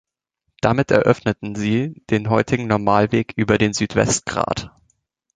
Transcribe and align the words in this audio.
Damit 0.61 0.89
eröffneten 0.89 1.53
sie 1.53 2.01
den 2.09 2.31
heutigen 2.31 2.65
Normalweg 2.65 3.33
über 3.35 3.59
den 3.59 3.71
Südwestgrat. 3.71 4.71